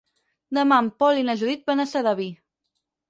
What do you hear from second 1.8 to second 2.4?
a Sedaví.